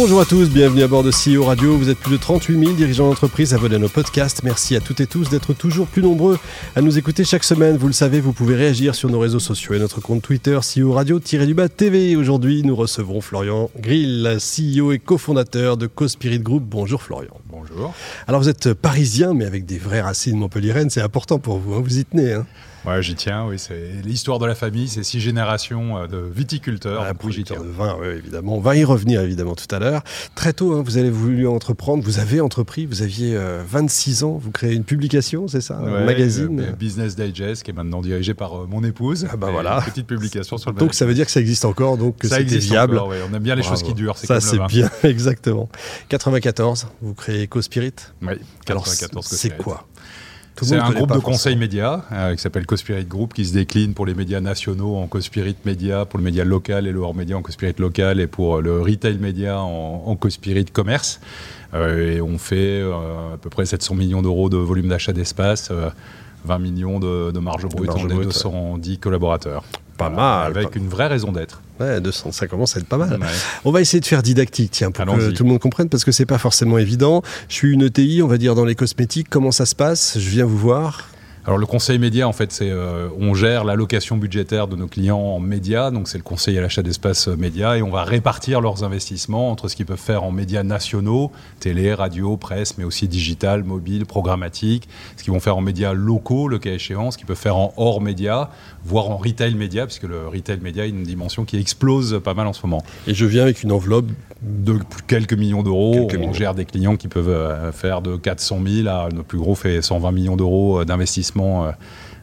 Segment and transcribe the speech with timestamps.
[0.00, 1.76] Bonjour à tous, bienvenue à bord de CEO Radio.
[1.76, 4.44] Vous êtes plus de 38 000 dirigeants d'entreprise abonnés à nos podcasts.
[4.44, 6.38] Merci à toutes et tous d'être toujours plus nombreux
[6.76, 7.76] à nous écouter chaque semaine.
[7.76, 10.92] Vous le savez, vous pouvez réagir sur nos réseaux sociaux et notre compte Twitter CEO
[10.92, 12.14] Radio-du-bas TV.
[12.14, 16.62] Aujourd'hui, nous recevrons Florian Grill, CEO et cofondateur de CoSpirit Group.
[16.64, 17.34] Bonjour Florian.
[17.50, 17.92] Bonjour.
[18.28, 20.90] Alors vous êtes parisien, mais avec des vraies racines montpelliéraines.
[20.90, 21.82] C'est important pour vous, hein.
[21.82, 22.34] vous y tenez.
[22.34, 22.46] Hein
[22.84, 23.58] Ouais, j'y tiens, oui.
[23.58, 27.04] C'est l'histoire de la famille, c'est six générations euh, de viticulteurs.
[27.06, 28.56] Ah, producteurs de vin, oui, évidemment.
[28.56, 30.02] On va y revenir, évidemment, tout à l'heure.
[30.34, 34.38] Très tôt, hein, vous avez voulu entreprendre, vous avez entrepris, vous aviez 26 euh, ans,
[34.40, 38.62] vous créez une publication, c'est ça Un magazine Business Digest, qui est maintenant dirigé par
[38.62, 39.26] euh, mon épouse.
[39.30, 39.78] Ah bah voilà.
[39.78, 42.28] Une petite publication sur le Donc ça veut dire que ça existe encore, donc que
[42.28, 42.98] c'était viable.
[42.98, 44.16] Encore, On aime bien les choses qui durent.
[44.16, 45.68] Ça, c'est bien, exactement.
[46.08, 47.92] 94, vous créez CoSpirit.
[48.22, 48.34] Oui,
[48.64, 49.86] 94 C'est quoi?
[50.62, 54.06] C'est un groupe de conseils médias euh, qui s'appelle Cospirit Group qui se décline pour
[54.06, 57.42] les médias nationaux en Cospirit Média, pour le média local et le hors média en
[57.42, 61.20] Cospirit Local et pour le retail média en, en Cospirit Commerce.
[61.74, 65.70] Euh, et on fait euh, à peu près 700 millions d'euros de volume d'achat d'espace.
[66.44, 69.64] 20 millions de, marge brute, on est 210 collaborateurs.
[69.96, 70.56] Pas mal.
[70.56, 71.60] Avec une vraie raison d'être.
[71.80, 73.18] Ouais, 200, ça commence à être pas mal.
[73.64, 76.12] On va essayer de faire didactique, tiens, pour que tout le monde comprenne, parce que
[76.12, 77.22] c'est pas forcément évident.
[77.48, 79.28] Je suis une ETI, on va dire dans les cosmétiques.
[79.30, 80.18] Comment ça se passe?
[80.18, 81.08] Je viens vous voir.
[81.48, 85.16] Alors le conseil média, en fait, c'est euh, on gère l'allocation budgétaire de nos clients
[85.18, 88.60] en médias, donc c'est le conseil à l'achat d'espace euh, média, et on va répartir
[88.60, 93.08] leurs investissements entre ce qu'ils peuvent faire en médias nationaux, télé, radio, presse, mais aussi
[93.08, 97.26] digital, mobile, programmatique, ce qu'ils vont faire en médias locaux, le cas échéant, ce qu'ils
[97.26, 98.50] peuvent faire en hors média,
[98.84, 102.46] voire en retail média, puisque le retail média est une dimension qui explose pas mal
[102.46, 102.84] en ce moment.
[103.06, 104.10] Et je viens avec une enveloppe
[104.42, 106.08] de quelques millions d'euros.
[106.20, 109.54] On gère des clients qui peuvent euh, faire de 400 000 à notre plus gros
[109.54, 111.72] fait 120 millions d'euros d'investissement euh,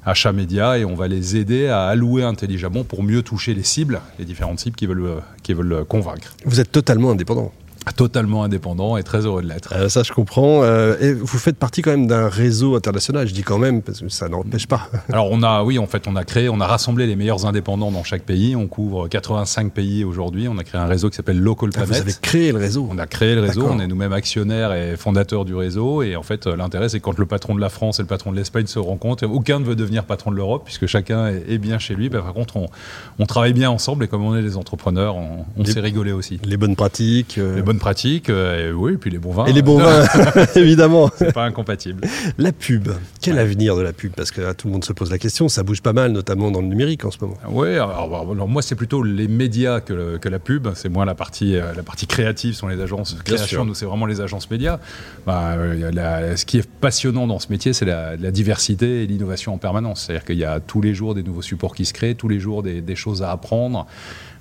[0.06, 4.02] achat média et on va les aider à allouer intelligemment pour mieux toucher les cibles,
[4.20, 6.36] les différentes cibles qui veulent, qui veulent convaincre.
[6.46, 7.52] Vous êtes totalement indépendant
[7.94, 9.74] totalement indépendant et très heureux de l'être.
[9.76, 10.64] Euh, ça, je comprends.
[10.64, 13.28] Euh, et vous faites partie quand même d'un réseau international.
[13.28, 14.90] Je dis quand même parce que ça n'empêche pas.
[15.10, 17.92] Alors, on a, oui, en fait, on a créé, on a rassemblé les meilleurs indépendants
[17.92, 18.56] dans chaque pays.
[18.56, 20.48] On couvre 85 pays aujourd'hui.
[20.48, 21.90] On a créé un réseau qui s'appelle Local Planet.
[21.92, 22.88] Ah, vous avez créé le réseau.
[22.90, 23.68] On a créé le réseau.
[23.70, 26.02] On est nous-mêmes actionnaires et fondateurs du réseau.
[26.02, 28.38] Et en fait, l'intérêt, c'est quand le patron de la France et le patron de
[28.38, 31.96] l'Espagne se rencontrent, aucun ne veut devenir patron de l'Europe puisque chacun est bien chez
[31.96, 32.10] lui.
[32.10, 32.58] par contre,
[33.20, 36.40] on, travaille bien ensemble et comme on est des entrepreneurs, on, on s'est rigolé aussi.
[36.44, 37.38] Les bonnes pratiques.
[37.38, 39.46] Les bonnes pratiques et oui, et puis les bons vins.
[39.46, 40.06] Et les bons vins,
[40.56, 41.10] évidemment.
[41.16, 42.08] C'est pas incompatible.
[42.38, 42.90] La pub.
[43.22, 44.14] Quel avenir de la pub?
[44.14, 45.50] Parce que là, tout le monde se pose la question.
[45.50, 47.38] Ça bouge pas mal, notamment dans le numérique en ce moment.
[47.50, 50.68] Oui, alors, moi, c'est plutôt les médias que, que la pub.
[50.76, 53.66] C'est moins la partie, euh, la partie créative, sont les agences création.
[53.66, 54.80] Nous, c'est vraiment les agences médias.
[55.26, 59.58] Bah, euh, ce qui est passionnant dans ce métier, c'est la, diversité et l'innovation en
[59.58, 60.06] permanence.
[60.06, 62.40] C'est-à-dire qu'il y a tous les jours des nouveaux supports qui se créent, tous les
[62.40, 63.88] jours des, des choses à apprendre.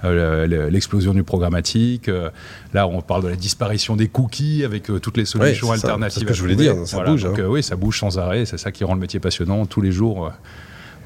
[0.04, 2.08] Euh, l'explosion du programmatique.
[2.08, 2.30] Euh,
[2.72, 6.14] là, on parle de la disparition des cookies avec euh, toutes les solutions alternatives.
[6.14, 7.24] C'est ce que je voulais dire, ça bouge.
[7.24, 7.34] Hein.
[7.48, 8.44] oui, ça bouge sans arrêt.
[8.44, 9.64] C'est ça qui rend le métier passionnant.
[9.66, 10.30] Tous les jours,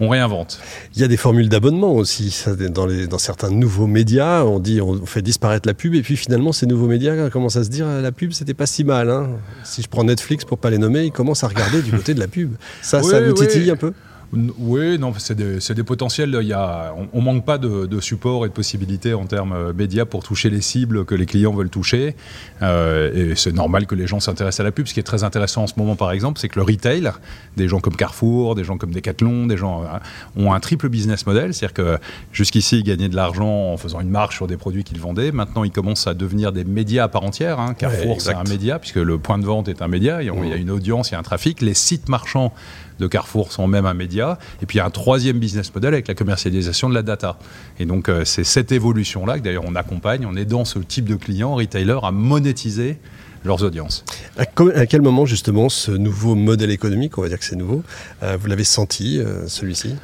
[0.00, 0.60] on réinvente.
[0.94, 2.44] Il y a des formules d'abonnement aussi.
[2.70, 6.16] Dans, les, dans, certains nouveaux médias, on dit on fait disparaître la pub et puis
[6.16, 9.10] finalement ces nouveaux médias commencent à se dire la pub c'était pas si mal.
[9.10, 9.30] Hein.
[9.64, 12.20] Si je prends Netflix pour pas les nommer, ils commencent à regarder du côté de
[12.20, 12.54] la pub.
[12.82, 13.92] Ça, ça vous titille un peu?
[14.32, 16.36] Oui, non, c'est des, des, potentiels.
[16.42, 19.52] Il y a, on, ne manque pas de, de, support et de possibilités en termes
[19.52, 22.14] euh, médias pour toucher les cibles que les clients veulent toucher.
[22.60, 24.86] Euh, et c'est normal que les gens s'intéressent à la pub.
[24.86, 27.10] Ce qui est très intéressant en ce moment, par exemple, c'est que le retail,
[27.56, 29.86] des gens comme Carrefour, des gens comme Decathlon, des gens euh,
[30.36, 31.54] ont un triple business model.
[31.54, 31.98] C'est-à-dire que
[32.30, 35.32] jusqu'ici, ils gagnaient de l'argent en faisant une marge sur des produits qu'ils vendaient.
[35.32, 37.60] Maintenant, ils commencent à devenir des médias à part entière.
[37.60, 37.72] Hein.
[37.72, 40.22] Carrefour, c'est un média puisque le point de vente est un média.
[40.22, 41.62] Il y a une audience, il y a un trafic.
[41.62, 42.52] Les sites marchands
[42.98, 44.38] de Carrefour sont même un média.
[44.62, 47.38] Et puis a un troisième business model avec la commercialisation de la data.
[47.78, 51.14] Et donc euh, c'est cette évolution-là que d'ailleurs on accompagne en aidant ce type de
[51.14, 52.98] clients, retailers, à monétiser
[53.44, 54.04] leurs audiences.
[54.36, 54.46] À,
[54.86, 57.82] quel moment justement ce nouveau modèle économique, on va dire que c'est nouveau,
[58.22, 59.94] euh, vous l'avez senti euh, celui-ci?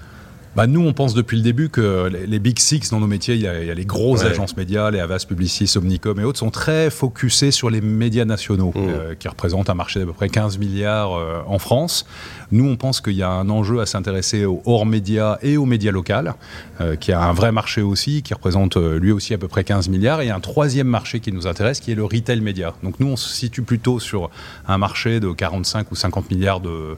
[0.56, 3.40] Bah, nous, on pense depuis le début que les, Big Six dans nos métiers, il
[3.40, 7.50] y a, les grosses agences médias, les Avas, Publicis, Omnicom et autres, sont très focusés
[7.50, 8.78] sur les médias nationaux, mmh.
[8.78, 12.06] euh, qui représentent un marché d'à peu près 15 milliards euh, en France.
[12.52, 15.66] Nous, on pense qu'il y a un enjeu à s'intéresser aux hors médias et aux
[15.66, 16.04] médias locaux,
[16.80, 19.88] euh, qui a un vrai marché aussi, qui représente lui aussi à peu près 15
[19.88, 20.20] milliards.
[20.20, 22.74] Et un troisième marché qui nous intéresse, qui est le retail média.
[22.82, 24.30] Donc nous, on se situe plutôt sur
[24.68, 26.96] un marché de 45 ou 50 milliards de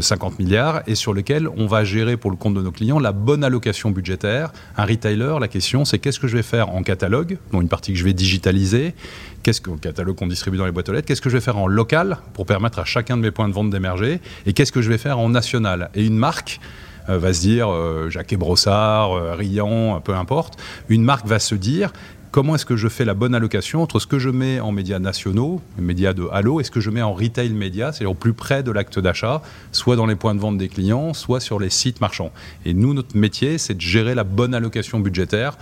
[0.00, 2.98] 50 milliards et sur lequel on va gérer pour le compte de nos clients client
[2.98, 4.52] la bonne allocation budgétaire.
[4.76, 7.92] Un retailer, la question c'est qu'est-ce que je vais faire en catalogue, dont une partie
[7.92, 8.94] que je vais digitaliser,
[9.42, 11.58] qu'est-ce que catalogue qu'on distribue dans les boîtes aux lettres, qu'est-ce que je vais faire
[11.58, 14.82] en local pour permettre à chacun de mes points de vente d'émerger, et qu'est-ce que
[14.82, 15.90] je vais faire en national.
[15.94, 16.60] Et une marque
[17.08, 20.58] euh, va se dire, euh, Jacques Brossard, euh, Riant, peu importe,
[20.88, 21.92] une marque va se dire,
[22.32, 24.98] comment est-ce que je fais la bonne allocation entre ce que je mets en médias
[24.98, 28.32] nationaux, médias de halo, et ce que je mets en retail média, c'est-à-dire au plus
[28.32, 31.70] près de l'acte d'achat, soit dans les points de vente des clients, soit sur les
[31.70, 32.32] sites marchands.
[32.64, 35.56] Et nous, notre métier, c'est de gérer la bonne allocation budgétaire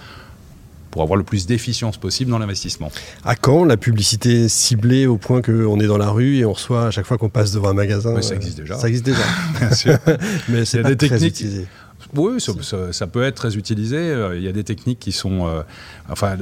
[0.90, 2.90] pour avoir le plus d'efficience possible dans l'investissement.
[3.24, 6.86] À quand la publicité ciblée au point qu'on est dans la rue et on reçoit
[6.86, 8.20] à chaque fois qu'on passe devant un magasin?
[8.22, 8.76] Ça existe déjà.
[8.76, 9.22] Ça existe déjà.
[9.60, 9.98] Bien sûr.
[10.48, 11.44] Mais c'est des techniques.
[12.16, 13.96] Oui, ça, peut être très utilisé.
[13.96, 15.46] Euh, il y a des techniques qui sont.
[15.46, 15.62] Euh,
[16.10, 16.36] enfin,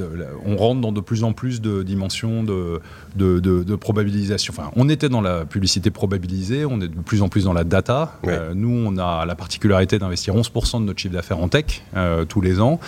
[0.45, 2.81] on rentre dans de plus en plus de dimensions de,
[3.15, 4.53] de, probabilisation.
[4.57, 7.63] Enfin, on était dans la publicité probabilisée, on est de plus en plus dans la
[7.63, 8.17] data.
[8.27, 11.83] Euh, nous, on a la particularité d'investir 11% de notre chiffre d'affaires en tech
[12.27, 12.79] tous les ans.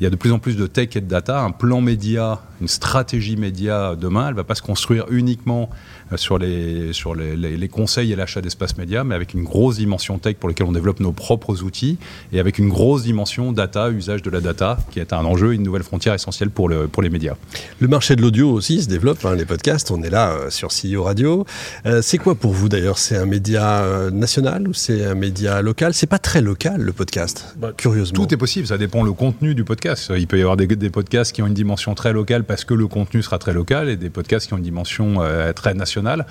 [0.00, 1.42] Il y a de plus en plus de tech et de data.
[1.42, 5.68] Un plan média, une stratégie média demain, elle ne va pas se construire uniquement
[6.16, 10.18] sur les, sur les, les conseils et l'achat d'espace média, mais avec une grosse dimension
[10.18, 11.98] tech pour laquelle on développe nos propres outils
[12.32, 15.62] et avec une grosse dimension data, usage de la data, qui est un enjeu, une
[15.62, 17.34] nouvelle frontière essentielle pour, le, pour les médias.
[17.80, 20.68] Le marché de l'audio aussi se développe, hein, les podcasts, on est là euh, sur
[20.68, 21.46] CEO Radio.
[21.86, 22.98] Euh, c'est quoi pour vous d'ailleurs?
[22.98, 25.94] C'est un média euh, national ou c'est un média local?
[25.94, 28.24] C'est pas très local le podcast, bah, curieusement.
[28.24, 30.12] Tout est possible, ça dépend le contenu du podcast.
[30.16, 32.74] Il peut y avoir des, des, podcasts qui ont une dimension très locale parce que
[32.74, 35.20] le contenu sera très local et des podcasts qui ont une dimension
[35.54, 36.26] très nationale.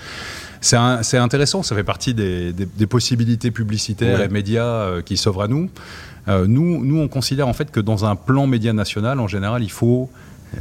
[0.61, 2.53] C'est intéressant, ça fait partie des,
[2.89, 5.69] possibilités publicitaires et médias euh, qui s'offrent à nous.
[6.27, 6.83] Euh, nous.
[6.83, 10.09] Nous, on considère en fait que dans un plan média national, en général, il faut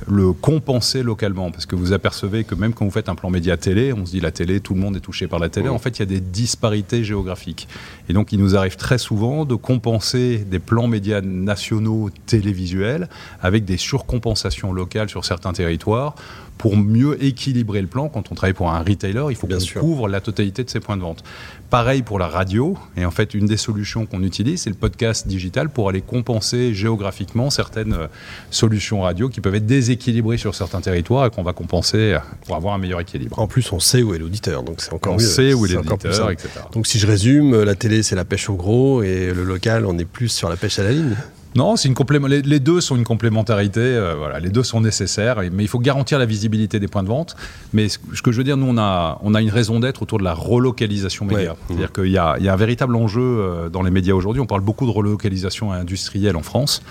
[0.06, 1.50] le compenser localement.
[1.50, 4.12] Parce que vous apercevez que même quand vous faites un plan média télé, on se
[4.12, 5.68] dit la télé, tout le monde est touché par la télé.
[5.68, 7.68] En fait, il y a des disparités géographiques.
[8.08, 13.08] Et donc, il nous arrive très souvent de compenser des plans médias nationaux télévisuels
[13.40, 16.14] avec des surcompensations locales sur certains territoires
[16.58, 18.08] pour mieux équilibrer le plan.
[18.08, 20.96] Quand on travaille pour un retailer, il faut qu'on couvre la totalité de ses points
[20.96, 21.22] de vente.
[21.70, 22.76] Pareil pour la radio.
[22.96, 26.74] Et en fait, une des solutions qu'on utilise, c'est le podcast digital pour aller compenser
[26.74, 28.06] géographiquement certaines euh,
[28.50, 32.16] solutions radio qui peuvent être déséquilibrées sur certains territoires et qu'on va compenser
[32.46, 33.38] pour avoir un meilleur équilibre.
[33.38, 35.24] En plus, on sait où est l'auditeur, donc c'est encore on mieux.
[35.24, 36.48] On sait où est l'auditeur, etc.
[36.72, 39.96] Donc si je résume, la télé, c'est la pêche au gros et le local, on
[39.98, 41.16] est plus sur la pêche à la ligne.
[41.54, 41.94] Non, une
[42.28, 43.80] les, les, deux sont une complémentarité.
[43.80, 47.08] Euh, voilà, les deux sont nécessaires, mais il faut garantir la visibilité des points de
[47.08, 47.36] vente.
[47.72, 50.18] Mais ce, que je veux dire, nous, on a, on a une raison d'être autour
[50.18, 51.56] de la relocalisation média.
[51.66, 54.40] C'est-à-dire qu'il y, a, un véritable enjeu euh, dans les médias aujourd'hui.
[54.40, 56.82] On parle beaucoup de relocalisation industrielle en France.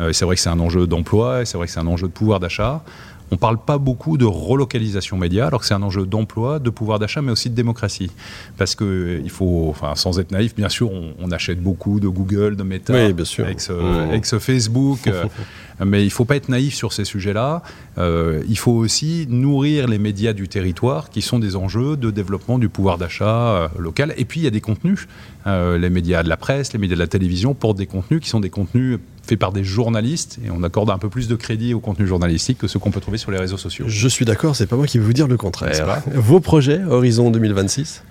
[0.00, 2.12] Euh, c'est vrai que c'est un enjeu d'emploi, c'est vrai que c'est un enjeu de
[2.12, 2.82] pouvoir d'achat
[3.30, 6.70] on ne parle pas beaucoup de relocalisation média, alors que c'est un enjeu d'emploi, de
[6.70, 8.10] pouvoir d'achat, mais aussi de démocratie.
[8.56, 12.54] Parce que il faut, enfin, sans être naïf, bien sûr, on, achète beaucoup de Google,
[12.54, 13.44] de Meta, bien sûr.
[13.44, 15.00] Avec, ce, Facebook.
[15.08, 15.24] Euh,
[15.84, 17.62] mais il ne faut pas être naïf sur ces sujets-là.
[17.98, 22.60] Euh, il faut aussi nourrir les médias du territoire, qui sont des enjeux de développement
[22.60, 24.14] du pouvoir d'achat euh, local.
[24.16, 25.08] Et puis, il y a des contenus.
[25.46, 28.40] les médias de la presse, les médias de la télévision portent des contenus qui sont
[28.40, 31.80] des contenus fait par des journalistes et on accorde un peu plus de crédit au
[31.80, 33.86] contenu journalistique que ce qu'on peut trouver sur les réseaux sociaux.
[33.88, 36.02] Je suis d'accord, c'est pas moi qui vais vous dire le contraire.
[36.14, 38.02] Vos projets Horizon 2026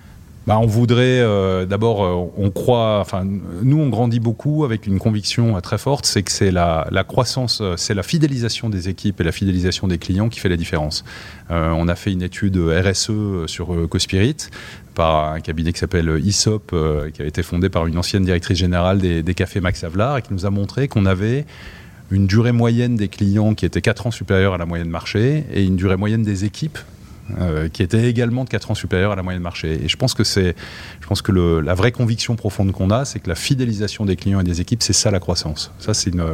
[0.46, 5.00] bah, on voudrait euh, d'abord, euh, on croit, enfin, nous on grandit beaucoup avec une
[5.00, 9.24] conviction euh, très forte, c'est que c'est la, croissance, c'est la fidélisation des équipes et
[9.24, 11.04] la fidélisation des clients qui fait la différence.
[11.50, 14.36] on a fait une étude RSE sur Cospirit
[14.94, 16.74] par un cabinet qui s'appelle ISOP,
[17.12, 20.32] qui a été fondé par une ancienne directrice générale des, cafés Max Havelaar et qui
[20.32, 21.44] nous a montré qu'on avait
[22.10, 25.64] une durée moyenne des clients qui était 4 ans supérieure à la moyenne marché et
[25.64, 26.78] une durée moyenne des équipes
[27.38, 29.84] euh, qui était également de 4 ans supérieur à la moyenne marché.
[29.84, 30.54] Et je pense que c'est,
[31.00, 34.16] je pense que le, la vraie conviction profonde qu'on a, c'est que la fidélisation des
[34.16, 35.72] clients et des équipes, c'est ça la croissance.
[35.78, 36.24] Ça, c'est une,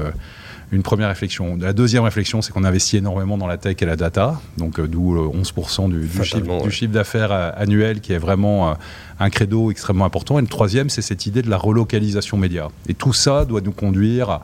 [0.72, 1.56] une première réflexion.
[1.60, 4.88] La deuxième réflexion, c'est qu'on investit énormément dans la tech et la data, donc euh,
[4.88, 8.74] d'où 11% du, du, chiffre, d'affaires euh, annuel qui est vraiment
[9.20, 10.38] un credo extrêmement important.
[10.38, 12.68] Et le troisième, c'est cette idée de la relocalisation média.
[12.88, 14.42] Et tout ça doit nous conduire à,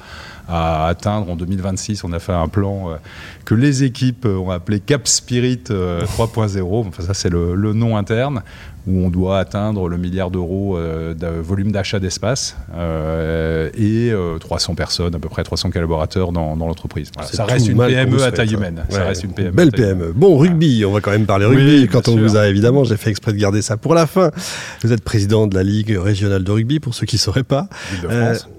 [0.49, 2.97] atteindre en 2026, on a fait un plan euh,
[3.45, 5.73] que les équipes ont appelé Cap Spirit 3.0.
[5.73, 8.43] Euh, enfin, ça, c'est le, nom interne
[8.87, 12.57] où on doit atteindre le milliard d'euros euh, de volume d'achat d'espace
[13.77, 17.11] et 300 personnes, à peu près 300 collaborateurs dans, l'entreprise.
[17.31, 18.85] Ça, reste une PME à taille humaine.
[18.89, 19.51] ça reste une PME.
[19.51, 20.13] Belle PME.
[20.15, 21.89] Bon, rugby, on va quand même parler rugby.
[21.89, 24.31] quand on vous a évidemment, j'ai fait exprès de garder ça pour la fin.
[24.83, 27.69] Vous êtes président de la Ligue régionale de rugby, pour ceux qui ne sauraient pas.
[27.93, 28.49] L'Île-de-France.
[28.49, 28.58] Euh,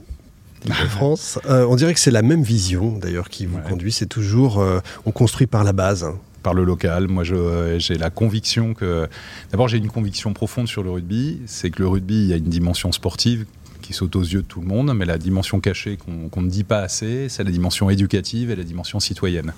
[0.90, 1.40] France.
[1.46, 3.92] Euh, on dirait que c'est la même vision, d'ailleurs, qui vous conduit.
[3.92, 6.04] C'est toujours, euh, on construit par la base.
[6.04, 6.18] Hein.
[6.44, 7.10] Par le local.
[7.10, 9.10] Moi, j'ai la conviction que.
[9.52, 11.42] D'abord, j'ai une conviction profonde sur le rugby.
[11.48, 13.46] C'est que le rugby, il y a une dimension sportive
[13.82, 16.64] qui saute aux yeux de tout le monde, mais la dimension cachée qu'on ne dit
[16.64, 19.52] pas assez, c'est la dimension éducative et la dimension citoyenne.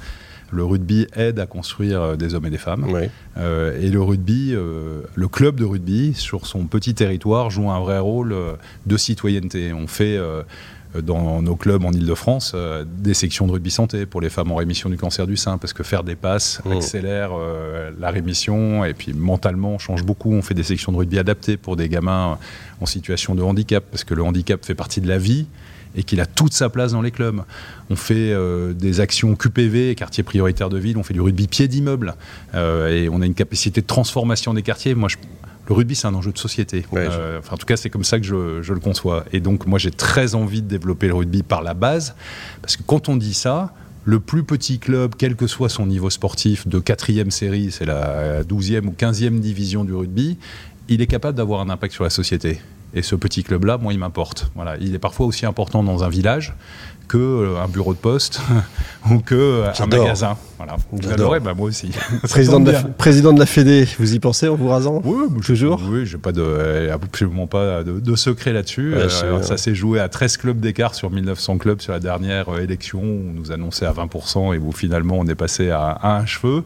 [0.51, 2.85] Le rugby aide à construire euh, des hommes et des femmes.
[3.37, 7.79] Euh, et le rugby, euh, le club de rugby, sur son petit territoire, joue un
[7.79, 8.35] vrai rôle
[8.85, 9.73] de citoyenneté.
[9.73, 10.19] On fait
[11.01, 12.55] dans nos clubs en Ile-de-France
[12.85, 15.73] des sections de rugby santé pour les femmes en rémission du cancer du sein, parce
[15.73, 16.71] que faire des passes mmh.
[16.71, 17.31] accélère
[17.99, 20.31] la rémission et puis mentalement on change beaucoup.
[20.31, 22.37] On fait des sections de rugby adaptées pour des gamins
[22.81, 25.45] en situation de handicap, parce que le handicap fait partie de la vie
[25.95, 27.41] et qu'il a toute sa place dans les clubs.
[27.89, 31.67] On fait euh, des actions QPV, quartier prioritaire de ville, on fait du rugby pied
[31.67, 32.15] d'immeuble
[32.55, 34.95] euh, et on a une capacité de transformation des quartiers.
[34.95, 35.09] Moi,
[35.71, 36.83] le rugby, c'est un enjeu de société.
[36.93, 39.23] Euh, enfin, en tout cas, c'est comme ça que je, je, le conçois.
[39.31, 42.13] Et donc, moi, j'ai très envie de développer le rugby par la base,
[42.61, 43.73] parce que quand on dit ça,
[44.03, 48.43] le plus petit club, quel que soit son niveau sportif, de quatrième série, c'est la
[48.43, 50.37] 12e ou 15e division du rugby,
[50.89, 52.59] il est capable d'avoir un impact sur la société.
[52.93, 54.51] Et ce petit club-là, moi, il m'importe.
[54.55, 54.75] Voilà.
[54.81, 56.53] Il est parfois aussi important dans un village
[57.11, 58.39] que euh, un bureau de poste
[59.11, 60.37] ou que euh, un magasin.
[60.55, 60.77] Voilà.
[60.97, 61.91] J'adorais, bah, moi aussi.
[62.23, 65.81] président, de la, président de la Fédé, vous y pensez en vous rasant Oui, toujours?
[65.89, 68.93] Oui, j'ai pas de, euh, absolument pas de, secret là-dessus.
[69.41, 73.01] ça s'est joué à 13 clubs d'écart sur 1900 clubs sur la dernière élection.
[73.01, 76.63] On nous annonçait à 20% et où finalement on est passé à, un cheveu.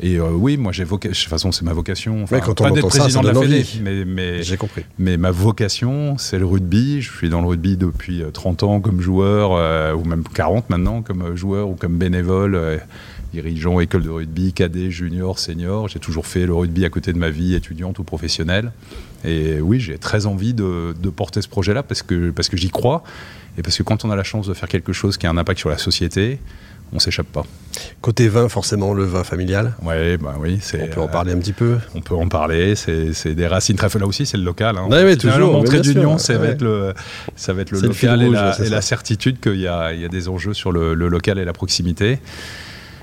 [0.00, 1.12] Et oui, moi j'ai vocation.
[1.12, 2.22] De toute façon, c'est ma vocation.
[2.22, 4.84] Enfin, quand on pas d'être président de la Fédé, mais, mais j'ai compris.
[4.98, 7.00] Mais ma vocation, c'est le rugby.
[7.00, 9.52] Je suis dans le rugby depuis 30 ans comme joueur.
[9.52, 12.78] Euh, ou même 40 maintenant, comme joueur ou comme bénévole, euh,
[13.32, 15.88] dirigeant école de rugby, cadet, junior, senior.
[15.88, 18.72] J'ai toujours fait le rugby à côté de ma vie étudiante ou professionnelle.
[19.24, 23.02] Et oui, j'ai très envie de, porter ce projet-là parce que, parce que j'y crois
[23.56, 25.36] et parce que quand on a la chance de faire quelque chose qui a un
[25.36, 26.38] impact sur la société,
[26.92, 27.44] on s'échappe pas.
[28.00, 29.74] Côté vin, forcément, le vin familial.
[29.82, 30.82] Ouais, bah oui, c'est.
[30.82, 31.78] On peut en parler un petit peu.
[31.94, 32.74] On peut en parler.
[32.74, 34.76] C'est des racines très là aussi, c'est le local.
[34.78, 35.16] Hein.
[35.16, 35.52] Toujours.
[35.52, 36.94] L'entrée d'union, ça, va être le,
[37.36, 40.72] ça va être le local et, la, certitude qu'il y, y, a des enjeux sur
[40.72, 42.18] le, le local et la proximité.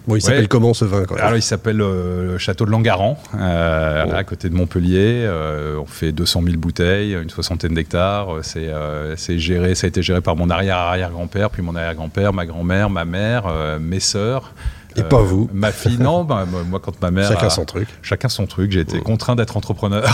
[0.07, 4.05] Bon, il s'appelle comment ce vin Alors, il s'appelle euh, le Château de Langaran, euh,
[4.11, 5.25] à côté de Montpellier.
[5.25, 8.27] Euh, on fait 200 000 bouteilles, une soixantaine d'hectares.
[8.43, 13.05] C'est géré, ça a été géré par mon arrière-arrière-grand-père, puis mon arrière-grand-père, ma grand-mère, ma
[13.05, 13.45] mère,
[13.79, 14.53] mes sœurs.
[14.97, 16.23] Et pas vous Ma fille, non.
[16.23, 17.27] Bah, moi, quand ma mère.
[17.27, 17.89] Chacun son truc.
[18.01, 18.71] Chacun son truc.
[18.71, 20.05] J'ai été contraint d'être entrepreneur.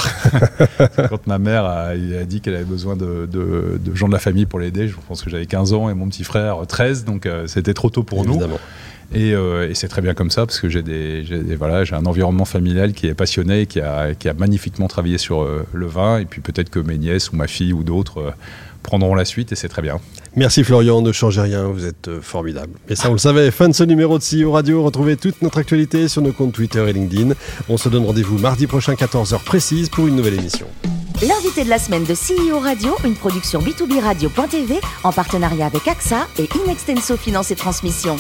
[1.10, 1.96] quand ma mère a,
[2.26, 3.30] dit qu'elle avait besoin de,
[3.94, 6.24] gens de la famille pour l'aider, je pense que j'avais 15 ans et mon petit
[6.24, 8.54] frère 13, donc c'était trop tôt pour Évidemment.
[8.54, 8.60] nous.
[9.16, 11.24] Euh, et, c'est très bien comme ça parce que j'ai des,
[11.58, 15.42] voilà, j'ai un environnement familial qui est passionné qui a, qui a magnifiquement travaillé sur
[15.42, 16.20] euh, le vin.
[16.20, 18.32] Et puis peut-être que mes nièces ou ma fille ou d'autres euh,
[18.84, 20.00] prendront la suite et c'est très bien.
[20.36, 22.72] Merci Florian, ne changez rien, vous êtes formidable.
[22.88, 23.52] Et ça, on le savait.
[23.52, 24.82] Fin de ce numéro de CEO Radio.
[24.82, 27.34] Retrouvez toute notre actualité sur nos comptes Twitter et LinkedIn.
[27.68, 30.68] On se donne rendez-vous mardi prochain, 14h précise, pour une nouvelle émission.
[31.22, 36.28] L'invité de la semaine de CEO Radio, une production B2B Radio.tv en partenariat avec AXA
[36.40, 38.16] et Inextenso Finance et Transmission.